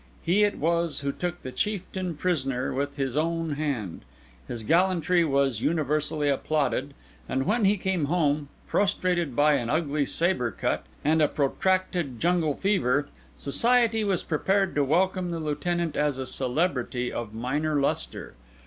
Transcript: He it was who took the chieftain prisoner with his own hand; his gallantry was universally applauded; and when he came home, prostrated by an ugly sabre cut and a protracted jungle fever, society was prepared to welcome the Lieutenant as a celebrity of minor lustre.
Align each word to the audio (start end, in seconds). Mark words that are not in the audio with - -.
He 0.23 0.43
it 0.43 0.57
was 0.57 1.01
who 1.01 1.11
took 1.11 1.43
the 1.43 1.51
chieftain 1.51 2.15
prisoner 2.15 2.73
with 2.73 2.95
his 2.95 3.15
own 3.15 3.51
hand; 3.51 4.01
his 4.47 4.63
gallantry 4.63 5.23
was 5.23 5.61
universally 5.61 6.27
applauded; 6.27 6.95
and 7.29 7.45
when 7.45 7.65
he 7.65 7.77
came 7.77 8.05
home, 8.05 8.49
prostrated 8.65 9.35
by 9.35 9.53
an 9.57 9.69
ugly 9.69 10.07
sabre 10.07 10.49
cut 10.49 10.87
and 11.05 11.21
a 11.21 11.27
protracted 11.27 12.19
jungle 12.19 12.55
fever, 12.55 13.09
society 13.35 14.03
was 14.03 14.23
prepared 14.23 14.73
to 14.73 14.83
welcome 14.83 15.29
the 15.29 15.39
Lieutenant 15.39 15.95
as 15.95 16.17
a 16.17 16.25
celebrity 16.25 17.13
of 17.13 17.35
minor 17.35 17.79
lustre. 17.79 18.33